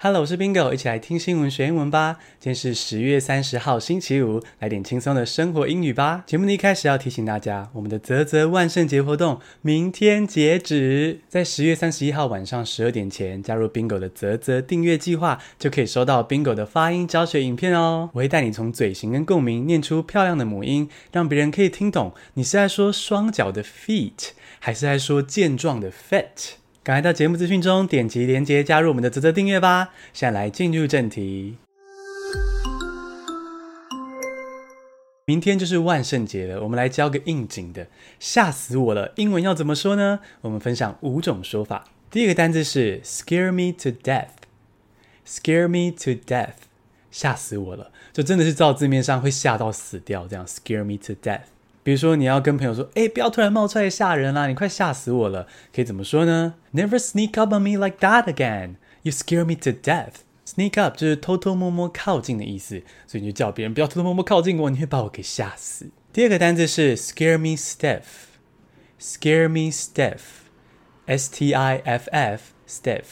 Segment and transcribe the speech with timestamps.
[0.00, 2.18] Hello，我是 Bingo，一起来听新闻学英文吧。
[2.38, 6.22] 今天是十月三十号，星期五，来点轻松的生活英语吧。
[6.24, 18.10] 节目的一开始要提醒大家，我们的泽泽万圣节活动明天截止，在十月三十一号晚上十二点前加入 Bingo 的泽泽订阅计划，就可以收到 Bingo 的发音教学影片哦。
[18.12, 24.28] 我会带你从嘴型跟共鸣念出漂亮的母音，让别人可以听懂你是在说双脚的 feet，
[24.60, 26.52] 还是在说健壮的 fat。
[26.88, 29.90] 赶快到节目资讯中点击连接加入我们的泽泽订阅吧！
[30.14, 31.58] 现在来进入正题。
[35.26, 37.88] 明天就是万圣节了，我们来教个应景的，
[38.18, 39.12] 吓死我了！
[39.16, 40.20] 英文要怎么说呢？
[40.40, 41.88] 我们分享五种说法。
[42.10, 46.54] 第一个单字是 scare me to death，scare me to death，
[47.10, 51.42] 吓死我了，就真的是照字面上会吓到死掉，这样 scare me to death。
[51.88, 58.74] 比如说，你要跟朋友说：“哎，不要突然冒出来吓人啦，你快吓死我了。”可以怎么说呢？Never sneak up on me like that again.
[59.04, 60.16] You scare me to death.
[60.44, 65.88] Sneak up 就是偷偷摸摸靠近的意思，所以你就叫别人不要偷偷摸摸靠近我，你会把我给吓死。
[66.12, 68.02] 第二个单词是 scare me stiff.
[69.00, 70.18] Scare me stiff.
[71.06, 72.40] S-T-I-F-F.
[72.68, 73.04] Stiff.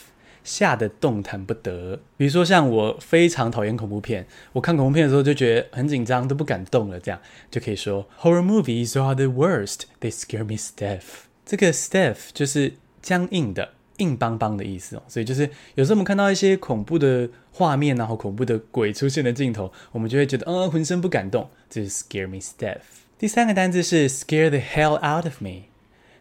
[0.46, 1.98] 吓得动弹不得。
[2.16, 7.00] 比如说，像我非常讨厌恐怖片，我看恐怖片的时候就觉得很紧张，都不敢动了。
[7.00, 9.80] 这样就可以说，Horror movies are the worst.
[10.00, 11.02] They scare me stiff.
[11.44, 15.02] 这个 stiff 就是僵硬的、硬邦邦的意思哦。
[15.08, 22.78] 所以就是有时候我们看到一些恐怖的画面，然后恐怖的鬼出现的镜头，我们就会觉得，嗯，浑身不敢动，这是 scare me stiff。
[23.18, 25.64] 第三个单字是 scare the hell out of me.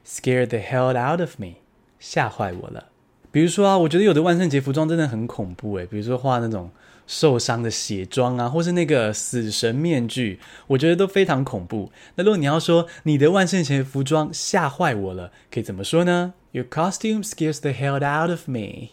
[0.05, 1.55] Scare the hell out of me.
[1.99, 2.89] 吓坏我了。
[3.35, 6.71] 比如说啊，我觉得有的万圣节服装真的很恐怖诶，比如说画那种
[7.05, 11.91] 受伤的血妆啊，或是那个死神面具，我觉得都非常恐怖。
[12.15, 18.91] 那如果你要说你的万圣节服装吓坏我了，可以怎么说呢？Your costume scares the hell out of me。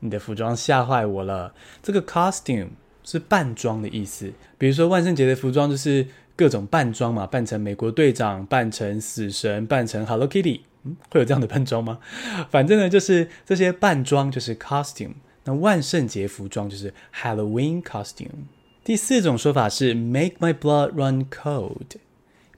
[0.00, 1.52] 你的服装吓坏我了。
[1.82, 2.68] 这个 costume
[3.04, 4.32] 是扮装的意思。
[4.56, 10.60] 比如说万圣节的服装就是各种扮装嘛，扮成美国队长，扮成死神，扮成 Hello Kitty。
[10.84, 11.98] 嗯，会有这样的扮装吗？
[12.50, 15.14] 反正呢，就是这些扮装就是 costume。
[15.44, 18.46] 那万圣节服装就是 Halloween costume。
[18.84, 21.96] 第四种说法是 make my blood run cold。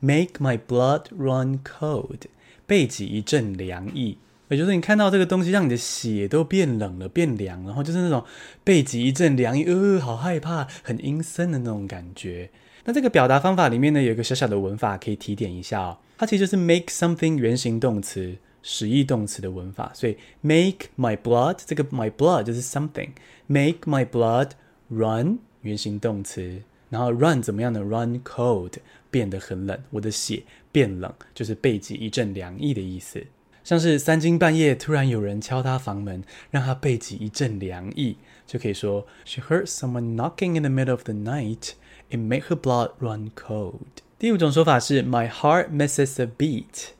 [0.01, 2.21] make my blood run cold，
[2.67, 4.19] 背脊一阵凉意。
[4.51, 8.23] 也就是你看到这个东西，让你的血都变冷了、变凉，然后就是那种
[8.63, 12.51] 背脊一阵凉意，呃，好害怕，很阴森的那种感觉。
[12.85, 15.97] 那这个表达方法里面呢，有一个小小的文法可以提点一下哦。
[16.17, 19.91] 它其实就是 make something 原形动词、实义动词的文法。
[19.95, 24.51] 所以 make my blood 这个 my blood 就是 something，make my blood
[24.89, 28.75] run 原形动词，然后 run 怎么样呢？run cold
[29.11, 33.25] 变得很冷，我的血变冷，就是背脊一阵凉意的意思。
[33.65, 41.71] 像是三更半夜突然有人敲他房门，让他背脊一阵凉意，就可以说 She heard someone knocking in the middle of the night.
[42.15, 44.03] It made her blood run cold.
[44.21, 46.91] 第五种说法是 My heart misses a beat.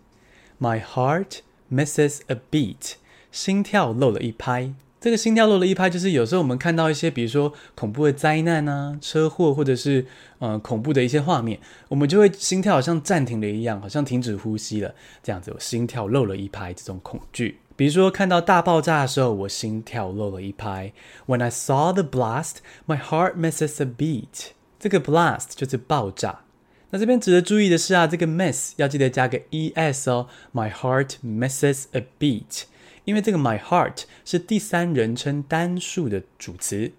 [0.59, 1.39] My heart
[1.71, 2.95] misses a beat.
[3.31, 4.75] 心跳漏了一拍。
[5.01, 10.07] 这个心跳漏了一拍，就是有时候我们看到一些，比如说恐怖的灾难啊、车祸，或者是
[10.41, 17.61] 呃恐怖的一些画面，我们就会心跳好像暂停了一样，好像停止呼吸了，这样子，我心跳漏了一拍，这种恐惧。
[17.77, 20.93] 比如说看到大爆炸的时候，我心跳漏了一拍。
[21.27, 24.53] When I saw the blast, my heart misses a beat.
[24.85, 26.41] 这个 blast 就是爆炸。
[26.91, 30.29] 那这边值得注意的是啊，这个 miss 要记得加个 es 哦。
[30.53, 32.65] My heart misses a beat，
[33.07, 36.93] 因为这个 my heart 是第三人称单数的主词，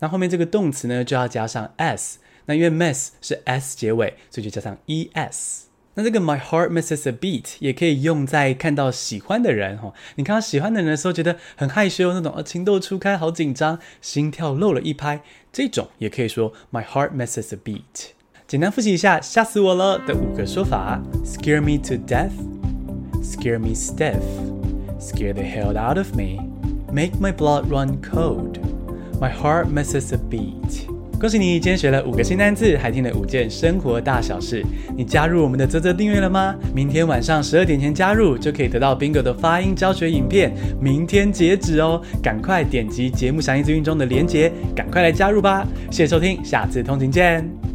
[0.00, 2.18] 那后面这个动词呢就要加上 s。
[2.44, 5.62] 那因为 miss 是 s 结尾，所以就加上 es。
[5.94, 15.22] 那这个 my heart misses a beat 也可以用在看到喜欢的人哈，你看到喜欢的人的时候，觉得很害羞那种，啊情窦初开，好紧张，心跳漏了一拍，
[15.52, 18.10] 这种也可以说 my heart misses a beat。
[18.46, 29.66] 简单复习一下，吓死我了的五个说法：scare me to death，scare me stiff，scare the hell out of me，make my blood run cold，my heart
[29.66, 30.93] misses a beat。
[31.24, 34.62] 恭喜你，今天学了五个新单字，还听了五件生活大小事。
[34.94, 36.54] 你加入我们的啧啧订阅了吗？
[36.74, 40.52] 明天晚上十二点前加入，就可以得到 Bingo 的发音教学影片。
[40.78, 45.66] 明天截止哦，赶快点击节目详细资讯中的链接，赶快来加入吧！
[45.90, 47.73] 谢谢收听，下次通勤见。